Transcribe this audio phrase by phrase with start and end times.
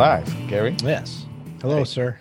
[0.00, 0.74] live, Gary.
[0.82, 1.26] Yes.
[1.60, 1.84] Hello, Hey.
[1.84, 2.18] sir.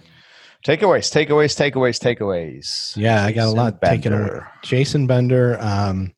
[0.67, 2.91] Takeaways, takeaways, takeaways, takeaways.
[2.97, 4.41] Yeah, I got a lot taken away.
[4.63, 6.13] Jason Bender, um,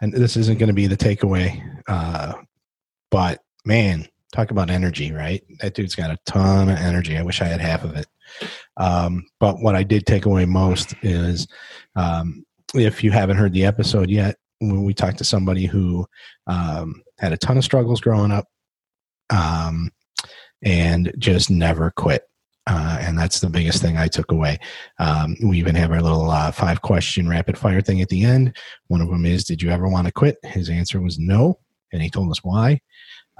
[0.00, 2.34] and this isn't going to be the takeaway, uh,
[3.10, 5.42] but man, talk about energy, right?
[5.58, 7.18] That dude's got a ton of energy.
[7.18, 8.06] I wish I had half of it.
[8.76, 11.48] Um, but what I did take away most is
[11.96, 12.44] um,
[12.76, 16.06] if you haven't heard the episode yet, when we talked to somebody who
[16.46, 18.46] um, had a ton of struggles growing up
[19.30, 19.90] um,
[20.62, 22.28] and just never quit.
[22.68, 24.58] Uh, and that's the biggest thing I took away.
[24.98, 28.56] Um, we even have our little uh, five question rapid fire thing at the end.
[28.86, 30.36] One of them is, Did you ever want to quit?
[30.44, 31.58] His answer was no.
[31.92, 32.80] And he told us why.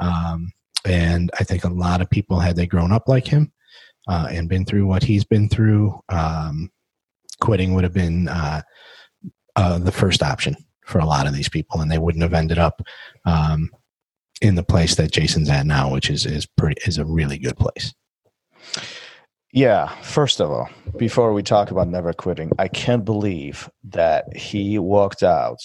[0.01, 0.53] Um,
[0.85, 3.53] and I think a lot of people, had they grown up like him
[4.09, 6.71] uh, and been through what he's been through, um,
[7.41, 8.63] quitting would have been uh,
[9.55, 11.81] uh, the first option for a lot of these people.
[11.81, 12.83] And they wouldn't have ended up
[13.25, 13.71] um,
[14.43, 17.57] in the place that Jason's at now, which is, is, pretty, is a really good
[17.57, 17.95] place.
[19.53, 24.79] Yeah, first of all, before we talk about never quitting, I can't believe that he
[24.79, 25.59] walked out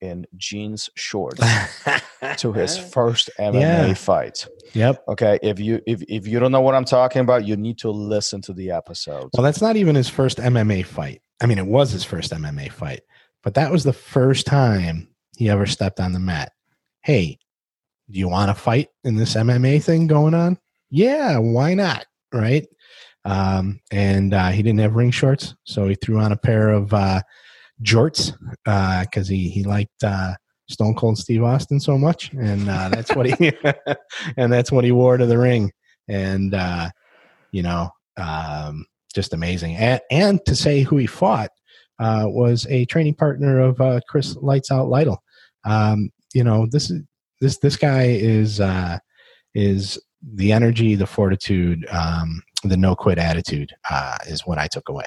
[0.00, 1.40] in jeans shorts
[2.38, 3.94] to his first MMA Yeah.
[3.94, 4.46] fight.
[4.74, 5.04] Yep.
[5.08, 7.90] Okay, if you if, if you don't know what I'm talking about, you need to
[7.90, 9.30] listen to the episode.
[9.34, 11.22] Well, that's not even his first MMA fight.
[11.40, 13.00] I mean, it was his first MMA fight,
[13.42, 16.52] but that was the first time he ever stepped on the mat.
[17.02, 17.38] Hey,
[18.12, 20.58] do you want to fight in this MMA thing going on?
[20.90, 22.04] Yeah, why not?
[22.32, 22.66] Right.
[23.24, 26.92] Um, and uh, he didn't have ring shorts, so he threw on a pair of
[26.92, 27.22] uh,
[27.82, 28.32] jorts
[28.64, 30.34] because he he liked uh,
[30.68, 33.52] Stone Cold Steve Austin so much, and uh, that's what he
[34.36, 35.70] and that's what he wore to the ring.
[36.08, 36.90] And uh,
[37.52, 39.76] you know, um, just amazing.
[39.76, 41.50] And, and to say who he fought
[41.98, 45.22] uh, was a training partner of uh, Chris Lights Out Lytle.
[45.64, 47.02] Um, you know, this is
[47.42, 48.98] this this guy is uh,
[49.54, 54.88] is the energy, the fortitude, um, the no quit attitude uh, is what I took
[54.88, 55.04] away.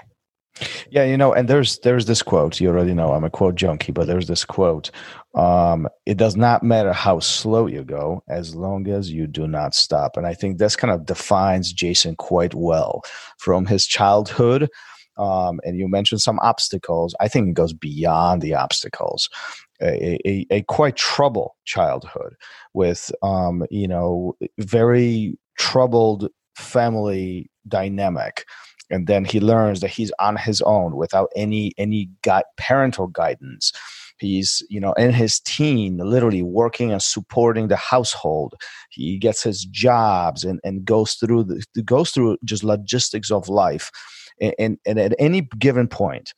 [0.90, 2.60] Yeah, you know, and there's there's this quote.
[2.60, 4.92] You already know I'm a quote junkie, but there's this quote.
[5.34, 9.74] Um, it does not matter how slow you go, as long as you do not
[9.74, 10.16] stop.
[10.16, 13.02] And I think this kind of defines Jason quite well
[13.38, 14.70] from his childhood.
[15.18, 17.16] Um, and you mentioned some obstacles.
[17.20, 19.30] I think it goes beyond the obstacles.
[19.82, 22.36] A, a, a quite troubled childhood
[22.74, 28.46] with, um, you know, very troubled family dynamic
[28.90, 33.72] and then he learns that he's on his own without any any gui- parental guidance
[34.20, 38.54] he's you know in his teen literally working and supporting the household
[38.90, 43.92] he gets his jobs and, and goes through the goes through just logistics of life
[44.42, 46.34] and, and, at any given point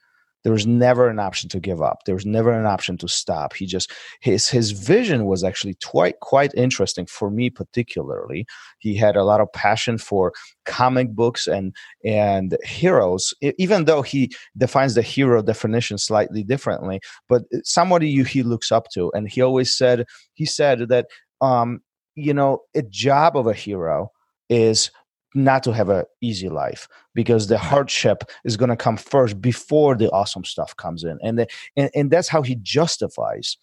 [0.47, 2.05] there was never an option to give up.
[2.05, 3.53] There was never an option to stop.
[3.53, 3.91] He just
[4.21, 8.45] his his vision was actually quite quite interesting for me particularly.
[8.79, 10.31] He had a lot of passion for
[10.65, 11.75] comic books and
[12.05, 18.41] and heroes even though he defines the hero definition slightly differently but somebody you, he
[18.41, 19.11] looks up to.
[19.13, 21.07] And he always said he said that
[21.41, 21.81] um
[22.15, 24.11] you know a job of a hero
[24.49, 24.91] is
[25.37, 29.95] not to have an easy life because the hardship is going to come first before
[29.95, 31.17] the awesome stuff comes in.
[31.23, 33.57] And, the, and and that's how he justifies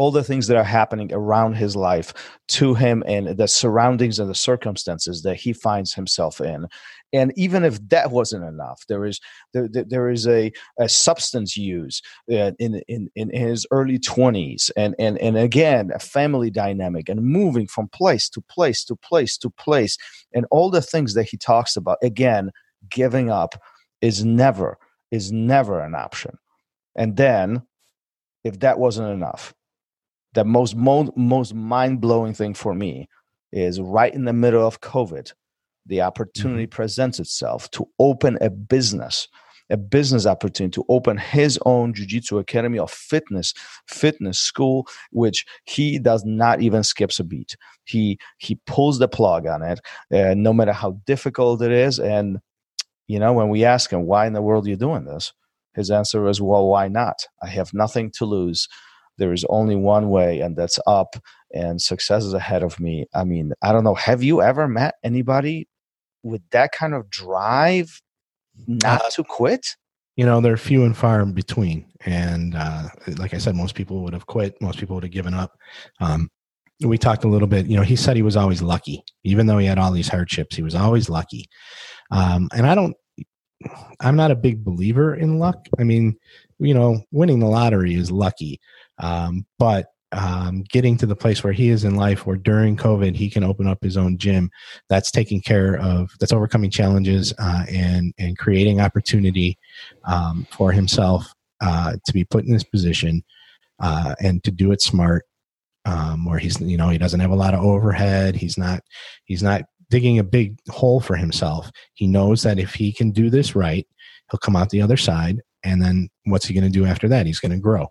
[0.00, 2.14] all the things that are happening around his life
[2.48, 6.66] to him and the surroundings and the circumstances that he finds himself in.
[7.12, 9.20] And even if that wasn't enough there is
[9.52, 12.00] there, there- is a, a substance use
[12.32, 17.22] uh, in, in in his early 20s and and and again a family dynamic and
[17.22, 19.98] moving from place to place to place to place.
[20.32, 22.52] And all the things that he talks about again
[22.88, 23.54] giving up
[24.00, 24.78] is never
[25.10, 26.38] is never an option.
[26.96, 27.64] And then
[28.44, 29.52] if that wasn't enough
[30.34, 33.08] the most mo- most mind-blowing thing for me
[33.52, 35.32] is right in the middle of covid
[35.86, 39.28] the opportunity presents itself to open a business
[39.70, 43.54] a business opportunity to open his own jiu-jitsu academy of fitness
[43.86, 47.56] fitness school which he does not even skips a beat.
[47.84, 49.80] He he pulls the plug on it
[50.12, 52.40] uh, no matter how difficult it is and
[53.06, 55.32] you know when we ask him why in the world are you doing this?
[55.74, 57.26] his answer is well why not?
[57.42, 58.68] I have nothing to lose
[59.18, 61.16] there is only one way and that's up
[61.52, 64.94] and success is ahead of me i mean i don't know have you ever met
[65.04, 65.68] anybody
[66.22, 68.00] with that kind of drive
[68.66, 69.64] not Uh, to quit
[70.16, 74.02] you know they're few and far in between and uh, like i said most people
[74.02, 75.52] would have quit most people would have given up
[76.00, 76.28] um,
[76.82, 77.66] we talked a little bit.
[77.66, 80.56] You know, he said he was always lucky, even though he had all these hardships.
[80.56, 81.48] He was always lucky,
[82.10, 82.96] um, and I don't.
[84.00, 85.66] I'm not a big believer in luck.
[85.78, 86.16] I mean,
[86.58, 88.58] you know, winning the lottery is lucky,
[89.00, 93.14] um, but um, getting to the place where he is in life, where during COVID
[93.14, 94.50] he can open up his own gym,
[94.88, 99.56] that's taking care of, that's overcoming challenges uh, and and creating opportunity
[100.04, 103.22] um, for himself uh, to be put in this position
[103.80, 105.24] uh, and to do it smart.
[105.86, 108.36] Um, where he's, you know, he doesn't have a lot of overhead.
[108.36, 108.82] He's not,
[109.24, 111.70] he's not digging a big hole for himself.
[111.94, 113.86] He knows that if he can do this right,
[114.30, 115.40] he'll come out the other side.
[115.64, 117.26] And then what's he going to do after that?
[117.26, 117.88] He's going to grow.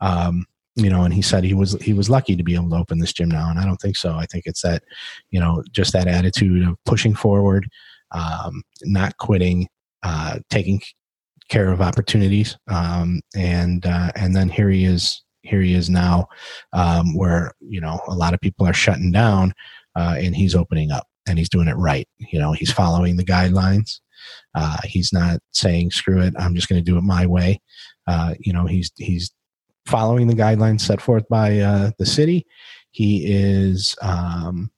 [0.00, 0.46] Um,
[0.78, 2.98] you know, and he said he was he was lucky to be able to open
[3.00, 4.14] this gym now, and I don't think so.
[4.14, 4.84] I think it's that,
[5.30, 7.68] you know, just that attitude of pushing forward,
[8.12, 9.66] um, not quitting,
[10.04, 10.80] uh, taking
[11.48, 15.22] care of opportunities, um, and uh, and then here he is.
[15.42, 16.28] Here he is now,
[16.74, 19.54] um, where you know a lot of people are shutting down,
[19.96, 22.06] uh, and he's opening up, and he's doing it right.
[22.18, 23.98] You know, he's following the guidelines.
[24.54, 27.60] Uh, he's not saying "screw it," I'm just going to do it my way.
[28.06, 29.30] Uh, you know, he's he's
[29.86, 32.46] following the guidelines set forth by uh, the city.
[32.90, 34.70] He is, um,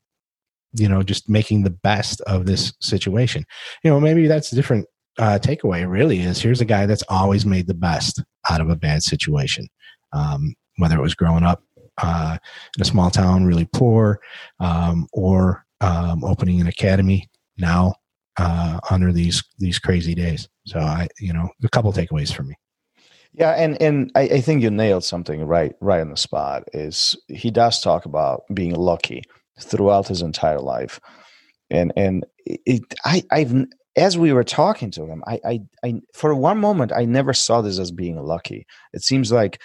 [0.75, 3.45] you know, just making the best of this situation.
[3.85, 4.87] You know, maybe that's a different
[5.19, 5.89] uh, takeaway.
[5.89, 9.69] Really, is here's a guy that's always made the best out of a bad situation,
[10.13, 11.63] um, whether it was growing up
[11.99, 12.39] uh,
[12.77, 14.21] in a small town, really poor,
[14.59, 17.95] um, or um, opening an academy now
[18.41, 20.49] uh, under these these crazy days.
[20.67, 22.55] So I, you know, a couple takeaways for me.
[23.33, 26.65] Yeah, and and I, I, think you nailed something right right on the spot.
[26.73, 29.23] Is he does talk about being lucky
[29.61, 30.99] throughout his entire life,
[31.71, 33.55] and and it, I I've
[33.97, 37.61] as we were talking to him, I, I I for one moment I never saw
[37.61, 38.67] this as being lucky.
[38.93, 39.61] It seems like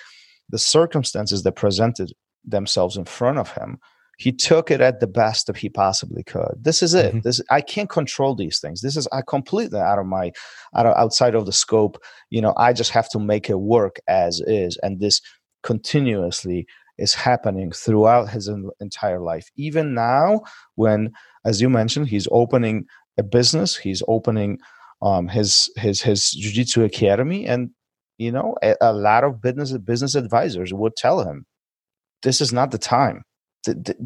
[0.49, 2.11] the circumstances that presented
[2.43, 3.79] themselves in front of him
[4.17, 6.55] he took it at the best that he possibly could.
[6.59, 7.09] This is it.
[7.09, 7.19] Mm-hmm.
[7.21, 8.81] this i can't control these things.
[8.81, 10.31] This is i completely out of my
[10.75, 12.01] out of, outside of the scope.
[12.29, 14.77] You know i just have to make it work as is.
[14.83, 15.21] And this
[15.63, 16.67] continuously
[16.97, 19.47] is happening throughout his entire life.
[19.55, 20.41] Even now
[20.75, 21.11] when
[21.45, 22.85] as you mentioned he's opening
[23.17, 24.59] a business he's opening
[25.01, 27.45] um, his his his jiu-jitsu academy.
[27.45, 27.71] And
[28.17, 31.45] you know a, a lot of business business advisors would tell him
[32.23, 33.23] this is not the time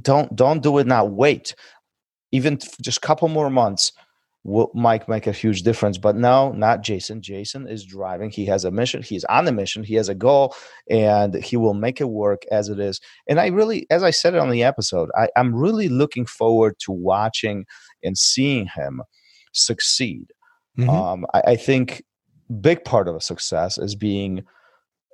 [0.01, 1.05] don't don't do it now.
[1.05, 1.55] Wait,
[2.31, 3.91] even just a couple more months
[4.43, 5.97] will might make a huge difference.
[5.97, 7.21] But no, not Jason.
[7.21, 8.29] Jason is driving.
[8.29, 9.03] He has a mission.
[9.03, 9.83] He's on a mission.
[9.83, 10.55] He has a goal,
[10.89, 12.99] and he will make it work as it is.
[13.27, 16.75] And I really, as I said it on the episode, I, I'm really looking forward
[16.79, 17.65] to watching
[18.03, 19.01] and seeing him
[19.53, 20.31] succeed.
[20.77, 20.89] Mm-hmm.
[20.89, 22.03] Um, I, I think
[22.61, 24.43] big part of a success is being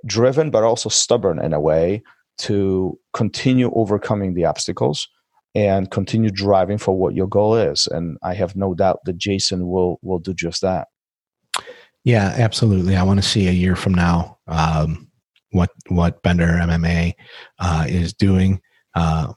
[0.06, 2.04] driven, but also stubborn in a way
[2.38, 5.08] to continue overcoming the obstacles
[5.54, 7.88] and continue driving for what your goal is.
[7.88, 10.88] And i have no doubt that jason will will do just that.
[12.04, 12.96] Yeah absolutely.
[12.96, 15.10] I want to see a year from now um,
[15.52, 17.14] what what bender mma
[17.60, 18.62] uh, is doing
[18.96, 19.34] uh,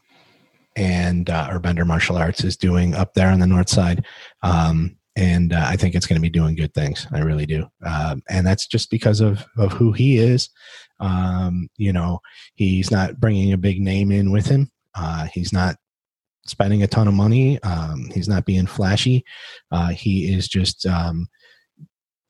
[0.75, 4.05] and uh, or bender martial arts is doing up there on the north side.
[4.43, 7.05] Um, and uh, I think it's going to be doing good things.
[7.11, 10.49] I really do, um, and that's just because of of who he is.
[11.01, 12.19] Um, you know,
[12.55, 14.71] he's not bringing a big name in with him.
[14.95, 15.75] Uh, he's not
[16.45, 17.61] spending a ton of money.
[17.63, 19.25] Um, he's not being flashy.
[19.71, 21.27] Uh, he is just um,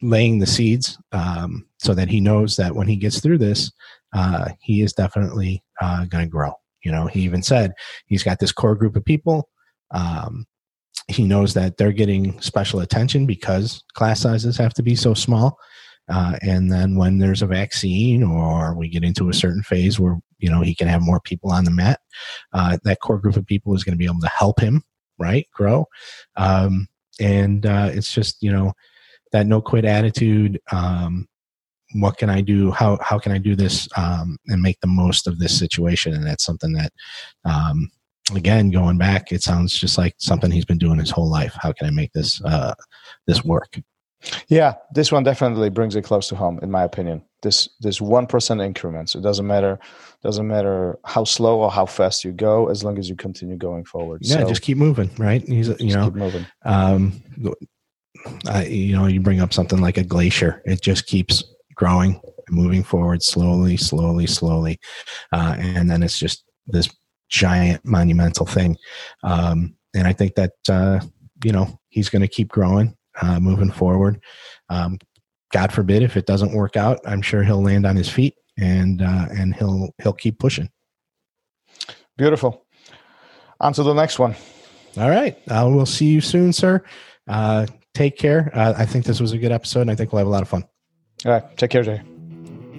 [0.01, 3.71] laying the seeds um, so that he knows that when he gets through this,
[4.13, 6.53] uh, he is definitely uh, going to grow.
[6.83, 7.73] You know, he even said
[8.07, 9.47] he's got this core group of people
[9.91, 10.47] um,
[11.07, 15.57] he knows that they're getting special attention because class sizes have to be so small.
[16.09, 20.17] Uh, and then when there's a vaccine or we get into a certain phase where
[20.39, 21.99] you know he can have more people on the mat,
[22.53, 24.81] uh, that core group of people is going to be able to help him
[25.19, 25.85] right grow.
[26.35, 26.87] Um,
[27.19, 28.73] and uh, it's just you know
[29.31, 30.59] that no quit attitude.
[30.71, 31.27] Um,
[31.93, 32.71] what can I do?
[32.71, 36.13] How how can I do this um, and make the most of this situation?
[36.13, 36.91] And that's something that
[37.45, 37.89] um,
[38.38, 41.55] again, going back, it sounds just like something he's been doing his whole life.
[41.59, 42.74] How can I make this uh,
[43.27, 43.79] this work?
[44.48, 47.24] Yeah, this one definitely brings it close to home, in my opinion.
[47.41, 49.15] This this one percent increments.
[49.15, 49.79] It doesn't matter
[50.24, 53.86] doesn't matter how slow or how fast you go, as long as you continue going
[53.86, 54.21] forward.
[54.24, 55.41] Yeah, so, just keep moving, right?
[55.48, 56.45] He's you know, keep moving.
[56.65, 57.24] Um,
[58.48, 60.62] I, you know, you bring up something like a glacier.
[60.65, 61.43] It just keeps
[61.75, 62.19] growing,
[62.50, 64.79] moving forward slowly, slowly, slowly,
[65.31, 66.89] uh, and then it's just this
[67.29, 68.77] giant monumental thing.
[69.24, 71.00] Um, and I think that, uh,
[71.43, 74.21] you know, he's going to keep growing, uh, moving forward.
[74.69, 75.00] Um,
[75.51, 79.01] God forbid if it doesn't work out, I'm sure he'll land on his feet and,
[79.01, 80.69] uh, and he'll, he'll keep pushing.
[82.17, 82.65] Beautiful.
[83.59, 84.36] On to the next one.
[84.98, 85.38] All right.
[85.50, 86.83] Uh, we'll see you soon, sir.
[87.27, 88.51] Uh, take care.
[88.53, 90.41] Uh, I think this was a good episode, and I think we'll have a lot
[90.41, 90.63] of fun.
[91.25, 91.57] All right.
[91.57, 92.01] Take care, Jay.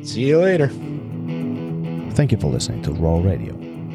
[0.03, 0.69] See you later.
[2.15, 3.60] Thank you for listening to Raw Radio.